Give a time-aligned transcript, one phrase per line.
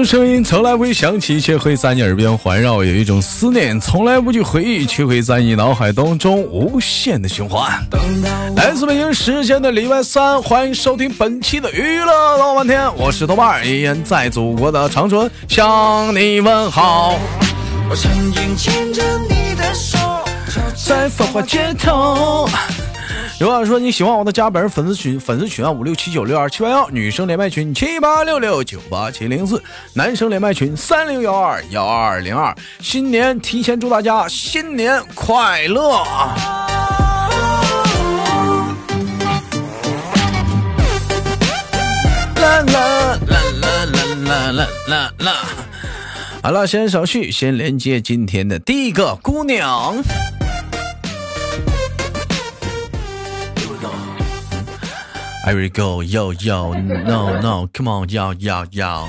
[0.00, 7.70] 种声音从来不会响起，却会在你耳边环绕；有一种思念从来不去回忆，却会在你脑海当中无限的循环。
[8.56, 17.18] 来自北京时间的礼拜三，欢迎收听本期的娱乐老半天，我是豆瓣，依然在祖国的长春向你问好。
[17.90, 19.98] 我曾经牵着你的手，
[20.82, 22.48] 在繁华街头。
[23.40, 29.62] 如果说你喜欢我的加本人粉丝群，粉丝群啊五六七九六二七八幺，女生连麦群七八六六九八七零四，
[29.94, 32.54] 男生连麦群三零幺二幺二零二。
[32.80, 36.04] 新年提前祝大家新年快乐！
[42.36, 43.86] 啦啦啦啦
[44.26, 45.32] 啦啦啦啦！
[46.42, 49.96] 好了，先手续，先连接今天的第一个姑娘。
[55.46, 59.06] I will go yo yo no no come on yo yo yo。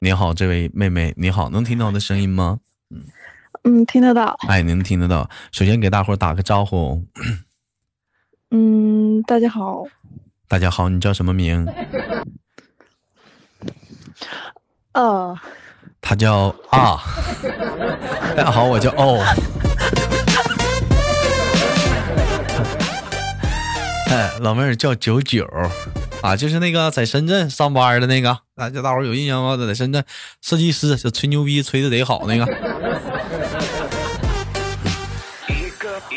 [0.00, 2.58] 你好，这位妹妹，你好，能听到我的声音吗？
[2.90, 3.04] 嗯
[3.62, 4.36] 嗯，听得到。
[4.48, 5.30] 哎，能听得到。
[5.52, 7.00] 首先给大伙打个招呼。
[8.50, 9.84] 嗯，大家好。
[10.48, 11.64] 大家好，你叫什么名？
[14.90, 15.40] 啊。
[16.00, 16.98] 他叫啊。
[18.36, 19.24] 大家好，我叫哦。
[24.12, 25.48] 哎，老妹儿叫九九，
[26.20, 29.56] 啊，就是那个在深圳上班的那个，啊，叫大伙有印象吗？
[29.56, 30.04] 在深圳
[30.42, 32.44] 设计师，就吹牛逼吹的贼好那个。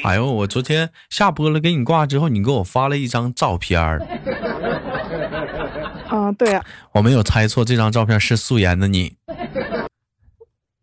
[0.04, 4.06] 哎呦，我昨天下播了给你挂之后，你给我发了一张照片儿。
[6.10, 6.62] 啊，对呀。
[6.92, 9.16] 我没有猜错，这张照片是素颜的你。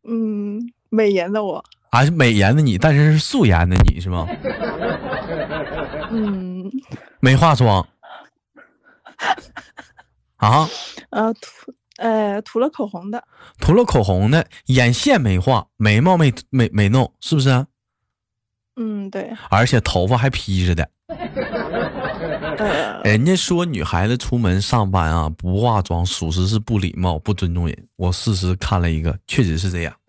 [0.08, 1.62] 嗯，美颜的我。
[1.90, 4.26] 啊，是美颜的你，但是是素颜的你是吗？
[6.14, 6.51] 嗯，
[7.24, 7.86] 没化妆
[10.38, 10.68] 啊？
[11.10, 13.22] 呃，涂呃涂了口红的，
[13.60, 17.64] 涂了口红的，眼线没画，眉毛没没没弄，是不是？
[18.74, 19.30] 嗯，对。
[19.50, 20.90] 而且头发还披着的。
[23.04, 27.88] 人家说女孩子出门上班啊，不化妆，属实是不礼貌、不尊重人。
[27.94, 29.94] 我事实看了一个，确实是这样。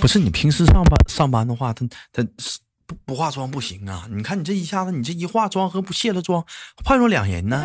[0.00, 4.06] 不是你平时上班上班的话，他他是不不化妆不行啊！
[4.10, 6.44] 你看你这一下子，你这一化妆和不卸了妆，
[6.84, 7.64] 判若两人呢。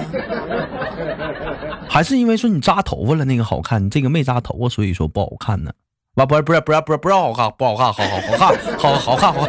[1.88, 5.72] 还是因为说你扎头发了那个好看，你这个没扎头发，所以说不好看呢？
[6.16, 9.48] 啊，不是不是不是不是不是好看不好看，好好好看，好好看好。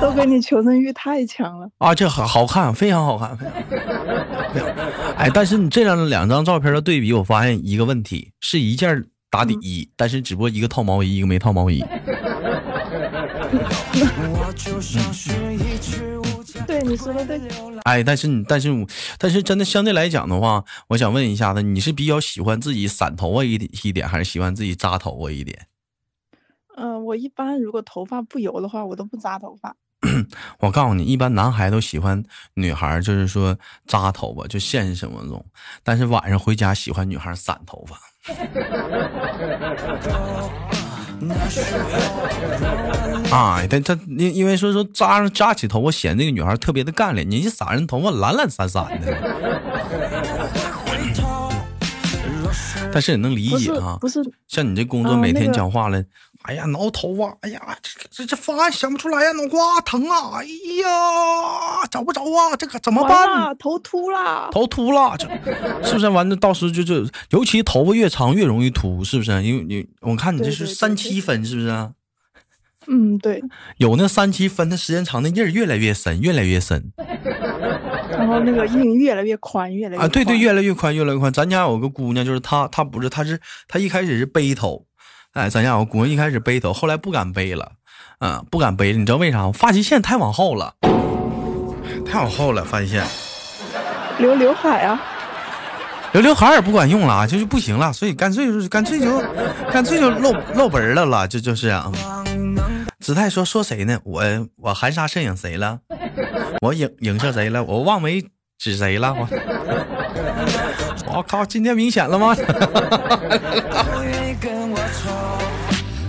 [0.00, 1.94] 都给你求生欲太强了啊！
[1.94, 3.54] 这好好看，非常好看，非常。
[5.16, 9.04] 哎，但是你这样两张照片的对比，我发现一个问题，是一件。
[9.30, 11.84] 打底衣，但是只不过一个套毛衣，一个没套毛衣。
[16.66, 17.40] 对，你说的对。
[17.84, 18.68] 哎，但是你，但是，
[19.18, 25.66] 但是，真的相对来讲的话，我想问一下子，你是比较喜欢自己散头发一一点，还是喜欢自己扎头发一点？
[26.76, 29.74] 嗯，我一般如果头发不油的话，我都不扎头发。
[30.60, 32.22] 我告诉你，一般男孩都喜欢
[32.54, 35.44] 女孩，就是说扎头发，就现实生活中。
[35.82, 37.98] 但是晚上回家喜欢女孩散头发。
[43.30, 49.16] 啊， 他他因因为说说扎上扎起头发显这个女孩特别的干练，你一散人头发懒懒散散的。
[52.90, 56.02] 但是也能理解啊，不是像你这工作每天讲话了。
[56.44, 57.34] 哎呀，挠头啊！
[57.42, 60.38] 哎呀，这这这方案想不出来呀，脑瓜疼啊！
[60.38, 60.44] 哎
[60.80, 63.54] 呀，找不着啊，这可怎么办？
[63.58, 65.28] 头秃了，头秃了，这
[65.86, 66.08] 是不是？
[66.08, 69.30] 完了，到时候就就，尤其头发越长越容易秃，是不是？
[69.42, 71.90] 因为你我看你这是三七分，是不是？
[72.86, 73.42] 嗯，对。
[73.76, 76.90] 有那三七分的时间长，那印儿越来越深，越来越深。
[78.10, 81.30] 然后那个印越来越宽，越来越啊，对对，越来越宽，越来越宽。
[81.30, 84.86] 咱家有个姑娘，就是她，她不是，她是她一开始是背头。
[85.38, 87.70] 哎，咱家有个姑娘一开始背头，后来不敢背了，
[88.18, 88.98] 嗯，不敢背了。
[88.98, 89.52] 你知道为啥？
[89.52, 90.74] 发际线太往后了，
[92.04, 93.04] 太往后了，发际线。
[94.18, 95.00] 留刘海啊？
[96.12, 99.22] 留刘海也不管用了，就是不行了，所以干脆就干脆就
[99.70, 101.88] 干脆就露露本了了，就就是啊。
[102.98, 103.96] 子泰说说谁呢？
[104.02, 104.24] 我
[104.56, 105.78] 我含沙射影谁了？
[106.62, 107.62] 我影影射谁了？
[107.62, 108.20] 我望梅
[108.58, 109.14] 指谁了？
[109.14, 109.28] 我
[111.14, 112.34] 我靠，今天明显了吗？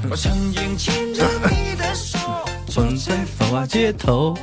[0.09, 2.17] 我曾经牵着你的手，
[2.69, 4.37] 走在繁华街头。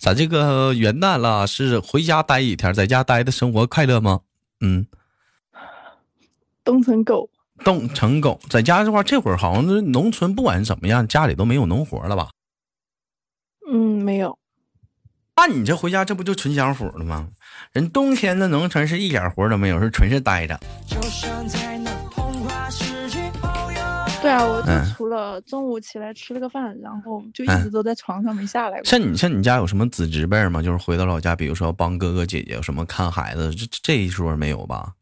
[0.00, 4.20] 咱这个元旦了，是回家待一天，在家待的生活快乐吗？
[4.60, 4.86] 嗯，
[6.62, 7.28] 冻成狗，
[7.64, 8.40] 冻成狗。
[8.48, 12.30] 在家这块，这会儿好像是农村，不管怎么样，家里都没有农活了吧？
[13.72, 14.38] 嗯，没有。
[15.34, 17.28] 哎那你这回家这不就纯享福了吗？
[17.72, 20.58] 人冬天的农村是一点活都没有，是纯是待着。
[24.26, 28.84] 对啊，我就除了中午起来吃了个饭，然后就一直都在床上没下来过。
[28.84, 30.60] 像你像你家有什么子侄辈吗？
[30.60, 34.94] 就是回到老家，比如说帮哥哥姐姐什么看孩子，这这一说没有吧？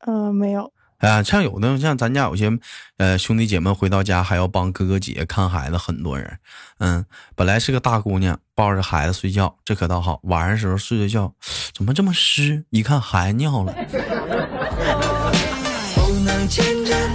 [0.00, 0.72] 嗯，没有。
[0.96, 2.50] 啊，像有的像咱家有些
[2.96, 6.38] 呃兄弟姐妹回到家还要帮哥哥姐姐看孩子，很多人。
[6.78, 7.04] 嗯，
[7.36, 11.32] 本来是个大姑娘抱着孩子睡觉，这可倒好，晚上时候睡着觉，
[11.72, 12.64] 怎么这么湿？
[12.70, 13.72] 一看孩子尿了。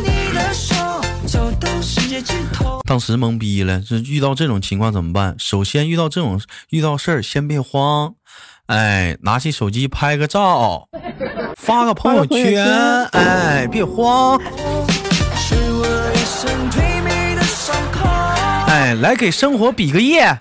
[2.85, 5.35] 当时懵逼了，这遇到这种情况怎么办？
[5.39, 6.39] 首先遇到这种
[6.69, 8.13] 遇到事儿，先别慌，
[8.67, 10.87] 哎，拿起手机拍个照，
[11.57, 14.39] 发个朋友圈，哎，别慌，
[18.67, 20.37] 哎，来给生活比个耶。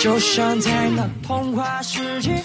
[0.00, 2.42] 就像在那童话世界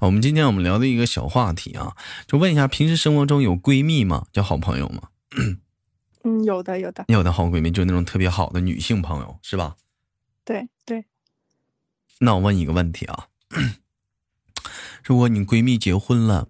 [0.00, 1.96] 我们今天我们聊的一个小话题啊，
[2.26, 4.26] 就问一下，平时生活中有闺蜜吗？
[4.32, 5.08] 叫好朋友吗？
[6.24, 9.76] 嗯，有的，有的，有的好闺蜜，就是那种特别好的女性朋友，是吧？
[10.44, 11.04] 对对。
[12.20, 13.26] 那我问一个问题啊，
[15.04, 16.48] 如果你闺蜜结婚了，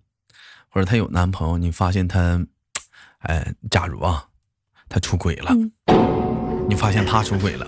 [0.68, 2.46] 或者她有男朋友，你发现她，
[3.18, 4.28] 哎，假如啊，
[4.88, 5.52] 她出轨了。
[6.68, 7.66] 你发现她出轨了，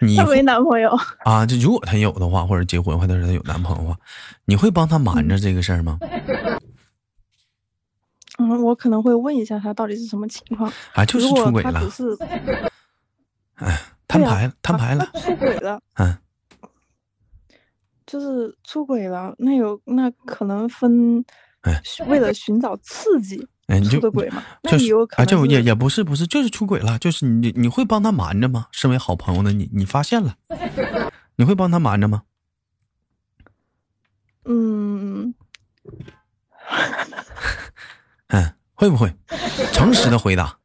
[0.00, 0.90] 你他没男朋友
[1.24, 1.44] 啊？
[1.44, 3.98] 就如果他有的话，或者结婚或者是他有男朋友的话，
[4.44, 5.98] 你会帮他瞒着这个事儿吗？
[8.38, 11.04] 嗯，我可能会问一下他到底是什么情况啊？
[11.04, 11.82] 就是出轨了，
[13.56, 16.16] 哎，摊牌了，摊牌了，出轨了，嗯，
[18.06, 21.24] 就是出轨了，那有那可能分，
[21.62, 23.48] 哎，为了寻找刺激。
[23.68, 24.42] 哎，你就轨嘛？
[24.64, 26.98] 就是啊，就也也不是不是，就是出轨了。
[26.98, 28.66] 就是你你会帮他瞒着吗？
[28.72, 30.34] 身为好朋友的你，你发现了，
[31.36, 32.22] 你会帮他瞒着吗？
[34.50, 35.34] 嗯，
[38.28, 39.14] 嗯，会不会？
[39.72, 40.56] 诚实的回答。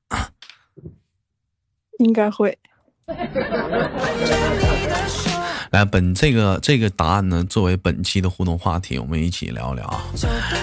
[1.99, 2.57] 应该会。
[5.73, 10.05] 来，本这个这个答案呢，作为本期的互动话题，我们一起聊聊啊。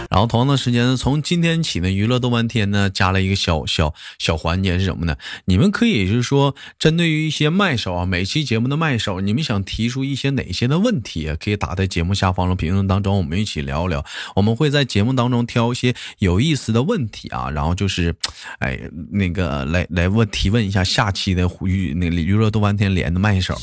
[0.08, 5.16] 然后同样的时间呢，从今天起呢，娱乐豆瓣天呢加了一个小小小环节是什么呢？
[5.46, 14.04] 你们可以就是说，针对于一些麦手啊，每期节目的麦手，你们想提出一些哪些的问题，可以打在节目下方的评论当中，我们一起聊聊。
[14.36, 18.14] 我们会在节目当中挑一些有意思的问题啊，然后就是，
[18.60, 18.78] 哎，
[19.10, 23.58] 那个来来问提问一下下期的娱那个娱乐豆瓣天连的麦手，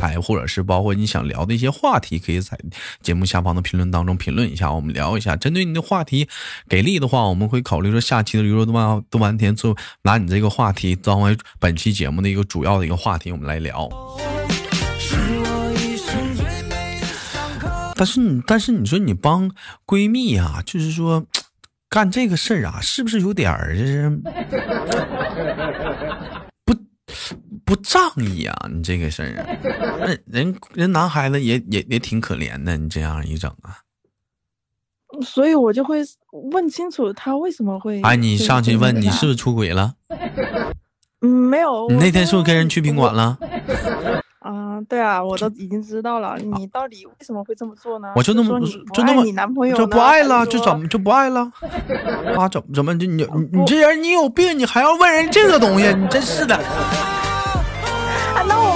[0.00, 0.64] 哎，或者是。
[0.68, 2.56] 包括你想聊的一些话题，可以在
[3.00, 5.34] 节目下方的评论当中评论一下，我们聊一下。
[5.34, 6.28] 针对你的话题
[6.68, 13.88] 给力的话，我们会考虑说下期的娱乐动漫动漫天做拿你这个话题作为本期节目的一个主要的一个话题，我们来聊。
[17.96, 19.50] 但是你，但是你说你帮
[19.84, 21.24] 闺蜜啊，就是说
[21.90, 24.20] 干这个事儿啊，是不是有点儿就是
[27.68, 27.76] 不？
[27.76, 28.68] 仗义啊！
[28.70, 29.58] 你这个事儿，
[30.00, 33.78] 那人人男孩子也也也挺可怜的，你这样一整啊，
[35.22, 36.02] 所以我就会
[36.50, 38.00] 问清楚他为什么会。
[38.02, 39.94] 哎，你上去问你是不是出轨了？
[41.20, 41.88] 嗯，没有。
[41.88, 43.38] 你那天是不是跟人去宾馆了？
[44.40, 46.36] 啊，对啊，我都已经知道了。
[46.38, 48.12] 你到底为什么会这么做呢？
[48.16, 48.60] 我就那么
[48.92, 51.50] 就那么你男朋友就不爱了，就怎么就不爱了？
[52.36, 55.92] 啊，怎么怎么就你你这人你有病，你还要问人这个东西？
[55.94, 56.58] 你真是的。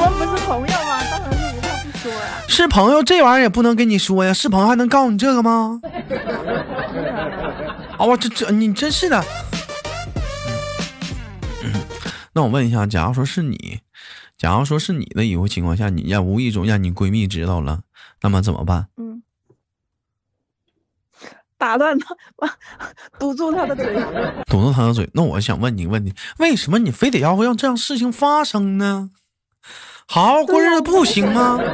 [0.03, 1.01] 那我们不是朋友吗？
[1.13, 2.43] 当然是无话不说呀。
[2.49, 4.35] 是朋友，这玩意儿也不能跟你说呀。
[4.35, 5.81] 是朋友还能告诉你这个吗？
[7.97, 9.23] 啊， 我这这你真是的。
[12.35, 13.79] 那我问一下，假如说是你，
[14.37, 17.83] 假如说是你的以后情况下，你让无意中让你闺蜜知道了，
[18.23, 18.89] 那么怎么办？
[18.97, 19.23] 嗯，
[21.57, 22.17] 打断他，
[23.21, 23.95] 堵住他的嘴，
[24.47, 25.09] 堵住他的嘴。
[25.15, 29.11] 那我想问你个问题：为什么你非得要让这样事情发生呢？
[30.07, 31.59] 好好过日子不行吗？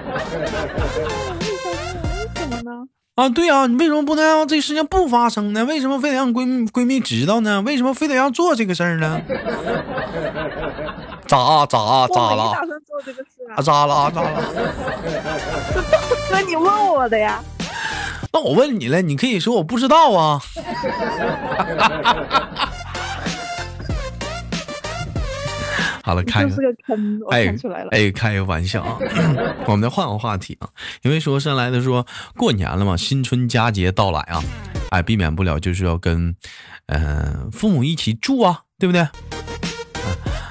[3.17, 5.65] 啊，对啊，你为什么不能让这事情不发生呢？
[5.65, 7.61] 为什么非得让闺蜜闺蜜知道呢？
[7.63, 9.21] 为什么非得要做这个事儿呢？
[11.27, 12.53] 咋咋咋了？
[12.55, 13.61] 打算做这个事啊？
[13.61, 14.09] 咋了？
[14.15, 14.41] 咋了？
[16.31, 17.43] 哥， 你问我的呀？
[18.33, 20.41] 那我问你了，你可以说我不知道啊。
[26.09, 27.55] 好了，开个坑，哎
[27.91, 28.97] 哎，开个玩笑啊！
[29.69, 30.71] 我们再换个话题啊，
[31.03, 34.43] 因为说上来的说过年了嘛，新春佳节到来啊，
[34.89, 36.35] 哎，避免不了就是要跟，
[36.87, 39.07] 呃，父母一起住啊，对不对？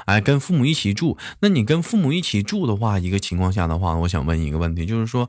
[0.05, 5.27] 哎，跟父母一起住，那你跟父母一起住的话，一个情况下的话，我想问一个问题，就是说，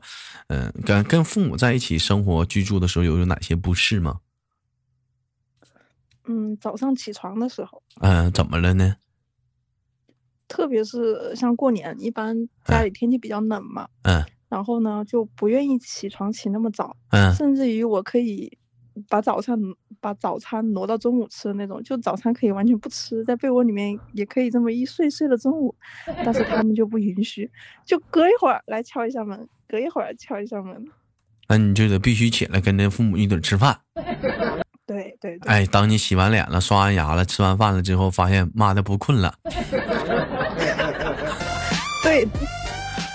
[0.49, 4.19] 嗯，跟跟父母在一起生活居住的时候，有有哪些不适吗？
[6.27, 7.81] 嗯，早上起床的时候。
[8.01, 8.95] 嗯，怎么了呢？
[10.49, 13.87] 特别是像过年，一般家里天气比较冷嘛。
[14.03, 14.21] 嗯。
[14.49, 16.97] 然后呢，就不愿意起床起那么早。
[17.11, 17.33] 嗯。
[17.35, 18.57] 甚至于我可以。
[19.07, 19.57] 把早餐
[20.01, 25.73] 把早餐挪到中午吃的那种，就早餐可以完全不吃，在被窝里面也可以这么一睡睡到中午，
[26.25, 27.49] 但是他们就不允许，
[27.85, 30.85] 就隔一会儿来敲一下门，隔一会儿敲一下门。
[31.47, 33.79] 那你就得必须起来跟着父母一顿吃饭。
[34.85, 35.39] 对对对。
[35.45, 39.33] 哎，当你洗完脸了、刷完牙了、吃完饭了之后，发现妈的不困了。
[42.09, 42.27] 对。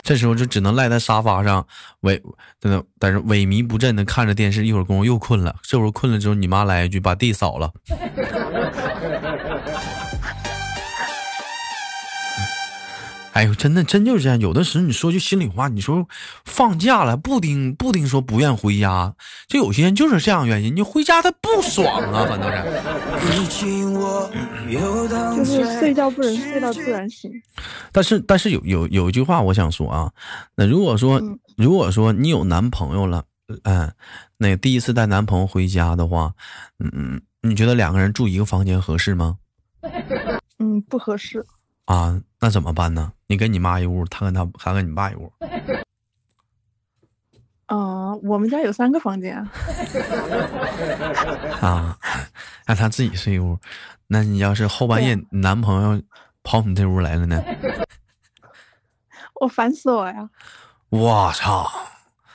[0.04, 1.66] 这时候就只能赖在沙发上，
[2.02, 2.20] 萎，
[2.60, 5.56] 真的，但是萎靡不振的看着电视，一会儿功夫又困了。
[5.62, 7.72] 这会儿困了之后，你妈来一句把地扫了。
[13.34, 14.38] 哎呦，真的，真就是这样。
[14.38, 16.06] 有的时候你说句心里话，你说
[16.44, 19.12] 放假了，不丁不丁说不愿回家，
[19.48, 20.74] 就有些人就是这样原因。
[20.74, 22.64] 你回家他不爽啊，反正是。
[25.36, 27.30] 就是睡觉不能睡到自然醒。
[27.90, 30.10] 但是，但是有有有一句话我想说啊，
[30.54, 31.20] 那如果说
[31.56, 33.24] 如果说你有男朋友了，
[33.64, 33.92] 嗯，
[34.38, 36.32] 那第一次带男朋友回家的话，
[36.78, 39.36] 嗯嗯，你觉得两个人住一个房间合适吗？
[40.58, 41.44] 嗯，不合适。
[41.86, 43.12] 啊，那怎么办呢？
[43.26, 45.32] 你跟你妈一屋，他跟他，他跟你爸一屋。
[47.66, 49.36] 啊， 我们家有三个房间。
[51.60, 51.98] 啊，
[52.66, 53.58] 那他自己睡一屋。
[54.06, 56.02] 那你要是后半夜男朋友
[56.42, 57.42] 跑你这屋来了呢？
[59.40, 60.28] 我烦死我呀！
[60.90, 61.68] 我操，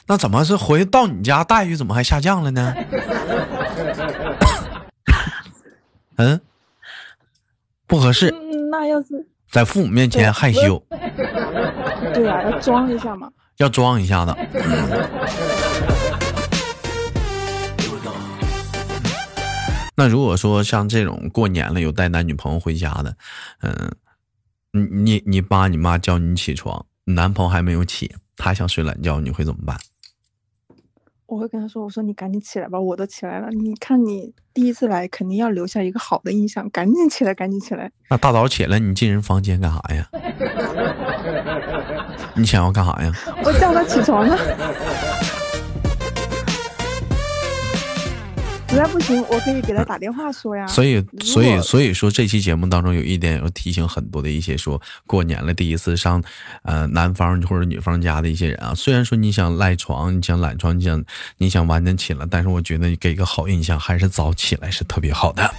[0.07, 2.73] 那怎么是回到你家待遇怎么还下降了呢？
[6.17, 6.41] 嗯，
[7.87, 8.29] 不合适。
[8.69, 9.25] 那要是。
[9.51, 10.81] 在父母面前害羞，
[12.13, 13.27] 对呀，要装一下嘛。
[13.57, 14.35] 要装一下子。
[19.95, 23.17] 那如果说像这种过年了有带男女朋友回家的，
[23.61, 23.91] 嗯，
[24.71, 29.75] 你你你爸你妈叫你起床，你男朋友还没有起，他想睡懒觉，你会怎么办？
[31.29, 33.49] 我会跟他说：“我说你赶紧起来吧，我都起来了。
[33.51, 40.09] 你看你第一次来，肯定要留下一个好的印象，赶紧起来，赶紧起来。”那大早起来，你进人房间干啥呀？
[42.33, 43.13] 你想要干啥呀？
[43.45, 44.35] 我叫他起床了。
[48.69, 50.67] 实在不行，我可以给他打电话说呀。
[50.67, 56.23] 所以，所以，所以说，这期节目当中有一点要提醒很多的一些说过年了第一次上，
[56.61, 58.75] 呃，男方或者女方家的一些人啊。
[58.75, 61.03] 虽然说你想赖床，你想懒床，你想
[61.37, 65.51] 你想晚点起来，但是我觉得给个好印象，还是早起来是特别好的。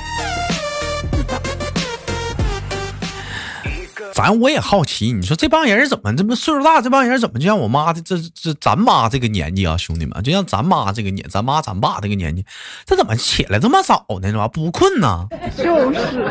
[4.20, 6.82] 咱我也好奇，你说这帮人怎么这么岁数大？
[6.82, 12.44] 这帮人怎么就像我妈的这这咱妈这个年纪啊，兄弟们，就像咱妈这个年，咱妈咱爸这个年纪，
[12.84, 14.28] 这怎么起来这么早呢？
[14.30, 14.46] 是吧？
[14.46, 15.26] 不困呢？
[15.56, 16.30] 就是，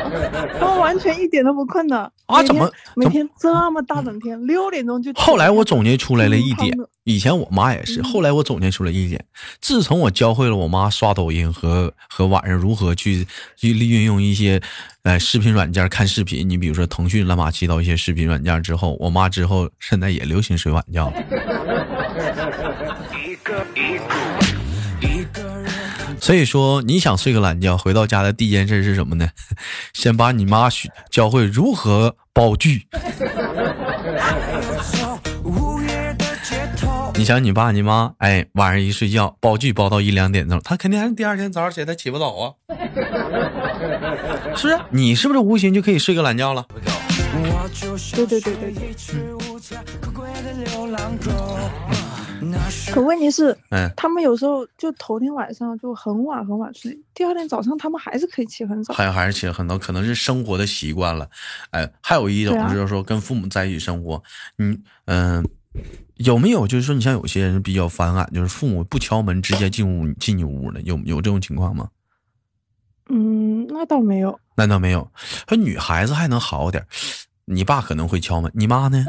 [0.60, 2.44] 他们完全一点都不困呢啊！
[2.44, 5.12] 怎么每天这么大冷天，六点钟就？
[5.16, 6.72] 后来我总结出来了一点，
[7.06, 9.26] 以前我妈也是，后来我总结出来一点，
[9.62, 13.26] 自从我教会了我妈刷抖音和和晚上如何去
[13.58, 14.62] 去利用一些。
[15.04, 21.24] 哎，视频软件看视频，你比如说腾讯乱码七糟一些视频软件之后，我妈之后现在也流行睡懒觉了。
[26.20, 29.30] 所以说，你想睡个懒觉，回到家的第一件事是什么呢？
[29.94, 32.86] 先把你妈学教会如何煲剧。
[37.16, 42.52] 你想你爸你妈，哎，晚上一睡觉煲剧煲到一两点钟，他肯定还是第二天早上起来起不早啊。
[44.56, 44.80] 是不是？
[44.90, 46.66] 你是不是无形就可以睡个懒觉了？
[48.16, 48.96] 对对对对对。
[52.92, 58.94] 可问题是，嗯，他们有时候就头天晚上就很晚很晚睡，第二天早上他们还是可以起很早。
[58.94, 61.30] 还还是起很早，可能是生活的习惯了。
[61.72, 64.24] 哎，还有一种就是说跟父母在一起生活，
[64.58, 65.46] 嗯嗯。
[66.16, 71.88] 有没有就是说，你像有些人比较反感，就是父母不敲门直接进屋进你屋的，有有这种情况吗？
[73.10, 75.10] 嗯，那倒没有，那倒没有。
[75.48, 76.86] 说女孩子还能好点，
[77.46, 79.06] 你爸可能会敲门，你妈呢？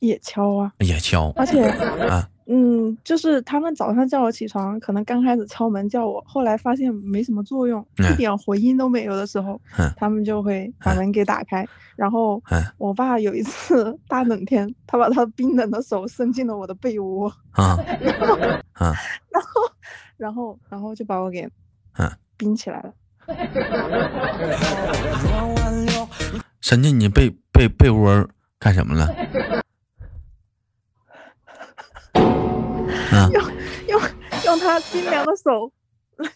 [0.00, 2.28] 也敲啊，也敲，而且啊。
[2.46, 9.58] 嗯，就是他们早上叫我起床，可能刚开始敲门叫我，后来发现没什么作用，一点回音都没有的时候，
[9.96, 11.66] 他们就会把门给打开。
[11.96, 12.42] 然后
[12.76, 19.72] 我爸有一次大冷天，他把他冰冷的手伸进了我的被窝， 啊，然后，然后
[20.18, 21.48] 然后然后就把我给
[21.98, 22.92] 嗯冰起来了。
[26.60, 29.08] 神经你被被被窝干什么了？
[33.32, 33.42] 用
[33.88, 34.00] 用
[34.44, 35.70] 用他冰凉的手
[36.16, 36.28] 来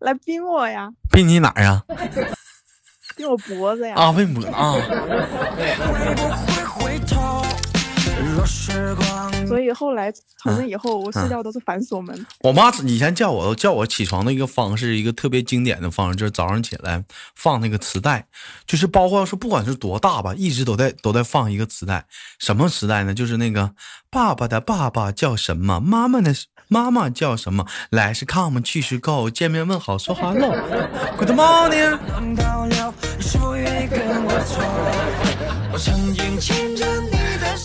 [0.00, 0.90] 来冰我呀！
[1.10, 1.82] 冰你哪呀？
[3.16, 3.94] 冰我脖子呀！
[3.96, 4.76] 啊，被脖啊！
[9.46, 12.26] 所以后来从那以后，我睡觉都是反锁门。
[12.40, 17.02] 我妈以前叫我叫我起床的一个方式，一个特别经典的方式，就是早上起来
[17.34, 18.26] 放那个磁带，
[18.66, 22.04] 就是包括说不管是多大吧，一直都在都在放一个磁带。
[22.38, 23.14] 什么磁带呢？
[23.14, 23.72] 就是那个
[24.10, 26.34] 爸爸的爸爸叫什么，妈妈的
[26.68, 31.98] 妈妈叫什么，来是 come 去是 go，见面问好说 hello，good morning。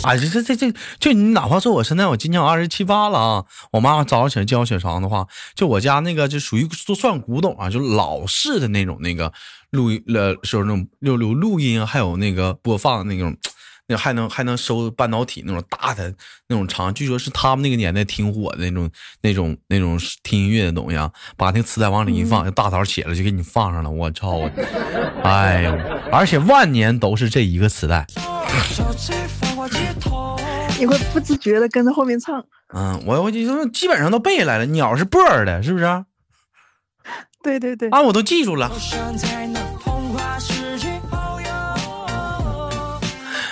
[0.03, 9.31] 哎，这这这这，就你哪怕说我现在我今年我二十七八了啊，我妈早上起来叫我起床的话，就我家那个就属于都算古董啊，就老式的那种那个
[9.71, 13.35] 录音呃，是那种有有录音，还有那个播放那种，
[13.87, 16.13] 那还能还能收半导体那种大的
[16.47, 18.89] 那种长，据说是他们那个年代挺火的那种
[19.21, 24.41] 那种那种听音乐的东西啊，把那个磁带往里一放，大早起来就给你放上了，我操！
[25.23, 25.73] 哎呀，
[26.11, 28.05] 而且万年都是这一个磁带。
[30.79, 32.43] 你会不自觉的跟着后面唱。
[32.73, 34.65] 嗯，我我就基本上都背下来了。
[34.67, 36.05] 鸟是波儿的，是不是？
[37.41, 37.89] 对对对。
[37.89, 38.71] 啊，我都记住了。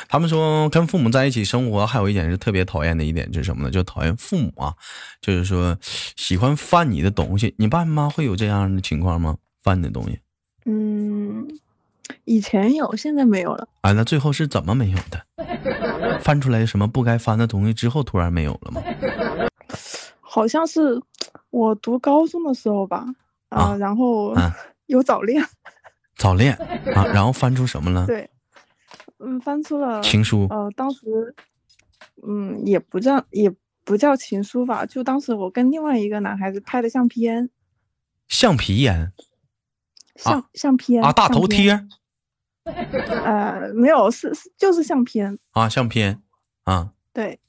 [0.09, 3.71] 他们说跟父母在一起生活，还有一点是特别讨厌的一点，就是什么呢？
[3.71, 4.73] 就讨厌父母啊，
[5.21, 5.77] 就是说
[6.17, 7.55] 喜欢翻你的东西。
[7.57, 9.37] 你爸妈会有这样的情况吗？
[9.63, 10.19] 翻你的东西？
[10.65, 11.47] 嗯。
[12.25, 13.67] 以前有，现在没有了。
[13.81, 15.25] 啊，那最后是怎么没有的？
[16.21, 18.81] 翻出来什么不该翻的东西之后，突然没有了吗？
[20.19, 21.01] 好像是
[21.49, 23.05] 我读高中的时候吧。
[23.49, 24.33] 啊，然后
[24.85, 25.43] 有早恋。
[26.15, 26.53] 早恋
[26.95, 28.05] 啊，然后翻出什么了？
[28.05, 28.29] 对，
[29.19, 30.47] 嗯，翻出了情书。
[30.49, 31.35] 呃，当时，
[32.25, 37.49] 嗯，也不叫也不叫情书吧，就当时我跟另外一个男孩子拍的相片。
[38.29, 39.11] 橡皮烟。
[40.15, 41.85] 相相片啊，大头贴。
[43.25, 46.21] 呃，没有，是是就是相片啊，相片
[46.63, 47.39] 啊，对。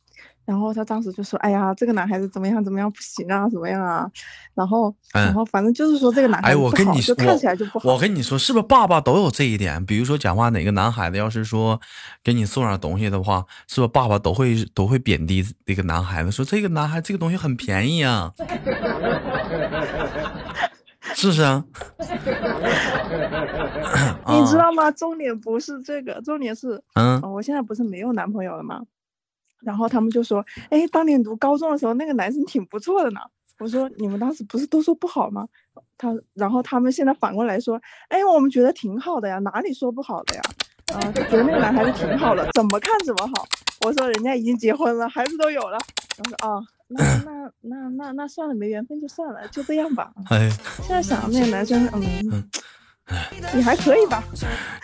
[0.45, 4.11] 然后他当时就说：“哎呀，这个男孩子怎么样怎么样不行啊，怎么样啊？”
[4.55, 7.93] 然后，然后反正就是说这个男孩子不好，就看起来就不好。
[7.93, 9.87] 我跟你说，是不是爸爸都有这一点？
[9.87, 11.81] 比如说讲话，哪个男孩子要是说
[12.25, 18.35] 给你送点东西的话，是不是爸爸都会都会贬低这个男孩子，说这个男孩这个东西很便宜啊？
[21.15, 21.65] 是不是 啊？
[24.29, 24.91] 你知道吗？
[24.91, 28.83] 重点不是这个，重点是，嗯，我现在不是没有男朋友了吗？
[29.61, 33.21] 然后他们就说，哎，当年读高中的时候，那个男生挺不错的呢。
[33.59, 35.47] 我说，你们当时不是都说不好吗？
[35.97, 40.43] 他，然后他们现在反过来说，哎，我们觉得挺好的呀，哪里说不好的呀？
[40.95, 43.47] 啊，就觉得那个男孩子挺好的，怎么看怎么好。
[43.85, 45.79] 我说，人家已经结婚了，孩子都有了。
[46.19, 46.61] 我说，啊。
[46.89, 50.13] 那那那那那算了，没缘分就算了，就这样吧。
[50.29, 52.49] 哎，现在想那个男生，嗯，
[53.55, 54.23] 你还可以吧？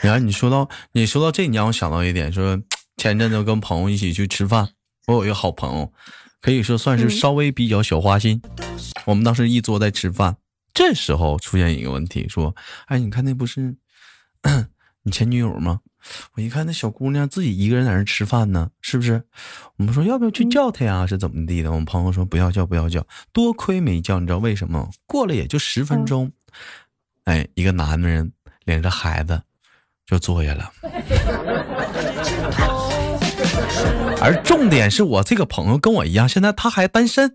[0.00, 2.60] 然后你说到你说到这，你让我想到一点，说
[2.96, 4.68] 前阵子跟朋友一起去吃饭，
[5.06, 5.92] 我有一个好朋友，
[6.40, 8.40] 可以说算是稍微比较小花心。
[9.04, 10.36] 我们当时一桌在吃饭，
[10.74, 12.54] 这时候出现一个问题，说，
[12.86, 13.76] 哎，你看那不是
[15.02, 15.80] 你前女友吗？
[16.34, 19.22] 我一看那小姑娘自己一个人在那吃饭呢，是不是？
[19.76, 21.06] 我们说要不要去叫她呀？
[21.06, 21.70] 是怎么地的？
[21.70, 24.88] 我们朋友说不要叫，不要叫，多亏没叫，你知道为什么？
[25.06, 26.30] 过了也就十分钟，
[27.24, 28.32] 哎，一个男人
[28.64, 29.40] 领着孩子
[30.06, 30.70] 就坐下了。
[34.20, 37.32] 而重点是我这个朋友跟我一样，现在他还单身。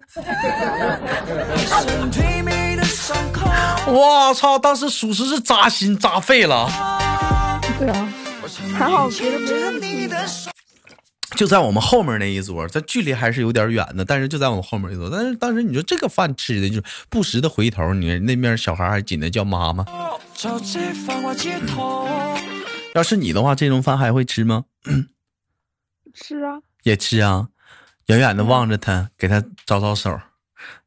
[3.86, 4.58] 我操！
[4.58, 6.70] 当时属实是扎心扎肺了。
[7.78, 8.14] 对啊。
[8.78, 10.10] 还好，别的没问题。
[11.36, 15.10] 就在我们后面那一桌，这距离还是有点远的，但是就在我们后面一桌。
[15.10, 19.86] 但是当时你说这个饭吃的，就是不时的回头，你那面小孩还紧的叫妈妈。
[22.94, 24.66] 要是你的话，这种饭还会吃吗？
[26.14, 27.48] 吃啊，也吃啊，
[28.08, 30.20] 远远的望着他，给他招招手。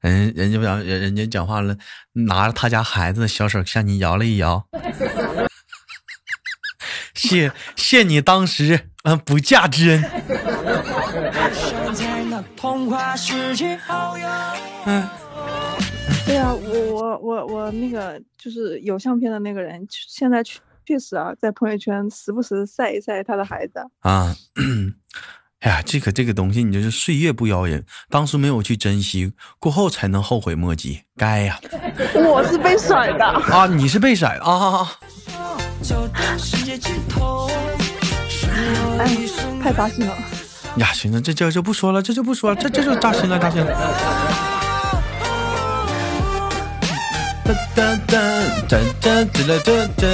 [0.00, 1.76] 人人家讲人人家讲话了，
[2.12, 4.64] 拿着他家孩子的小手向你摇了一摇。
[7.16, 10.04] 谢谢你当时嗯不嫁之恩。
[14.84, 15.08] 嗯，
[16.26, 24.36] 对啊，我我我我那个就是有相片的那个人，现在确确实啊，在朋友圈时不时晒一晒他的孩子啊。
[25.60, 31.58] 哎呀，这个这个东西，你就是岁月不饶人，当初没有去珍惜，过后才能后悔莫及，该呀。
[32.14, 34.86] 我是被甩的啊，你是被甩的啊。
[38.98, 39.16] 哎，
[39.62, 40.12] 太扎心了。
[40.76, 43.70] 呀，行了，这这就不说了，这就不说了，这这就扎心了，扎心了。
[47.44, 48.18] 哒哒哒
[48.68, 50.06] 哒哒哒哒哒。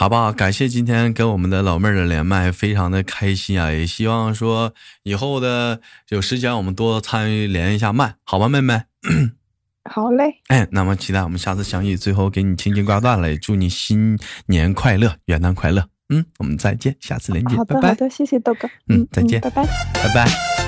[0.00, 0.32] 好不好？
[0.32, 3.72] 感谢今天跟我们的老妹儿的连麦，非常的开心啊！
[3.72, 5.80] 也希望说以后的
[6.10, 8.80] 有时间我们多参与连一下麦，好吧，妹妹？
[9.90, 10.40] 好嘞。
[10.46, 11.96] 哎，那么期待我们下次相遇。
[11.96, 15.84] 最后给你轻轻挂断了，也祝你新年快乐，元旦快乐。
[16.10, 17.88] 嗯，我们再见，下次连接，拜拜。
[17.88, 18.70] 好的，谢谢豆哥。
[18.88, 20.67] 嗯，再见，拜拜，拜拜。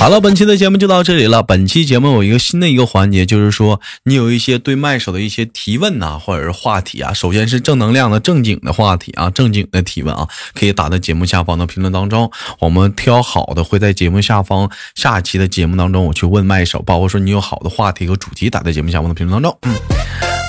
[0.00, 1.42] 好了，本期的节目就到这里了。
[1.42, 7.12] 本期节目有一个新的一个环节，就是说你有一些对麦手的一些提问呐，或者是话题啊。
[7.12, 12.30] 首先是正能量的、正经的话题啊，正经的提问啊，可以打在节目下方的评论当中。
[12.60, 19.58] 我们挑好的，会在节目下方下期的节目当中，我去问麦手，包括说你有好的话题和主题，打在节目下方的评论当中。
[19.64, 19.99] 嗯。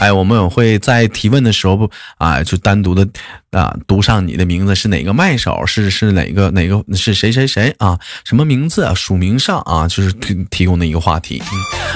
[0.01, 1.87] 哎，我们会在提问的时候不
[2.17, 3.07] 啊，就单独的
[3.51, 7.99] 啊读上你的名字是哪个麦手，是是哪个哪个是谁谁谁啊？
[8.23, 8.95] 什么名字啊？
[8.95, 11.39] 署名上啊，就是提提供的一个话题。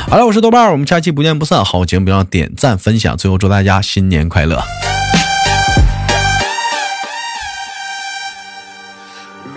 [0.07, 1.65] 好了，我是豆瓣，我们下期不见不散。
[1.65, 3.17] 好节目，别忘点赞分享。
[3.17, 4.63] 最后祝大家新年快乐。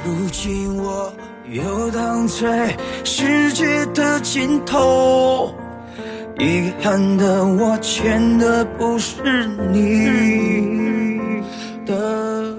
[0.06, 1.12] 如今我
[1.50, 5.54] 游荡在世界的尽头。
[6.38, 11.42] 遗憾的，我欠的不是你
[11.84, 12.57] 的。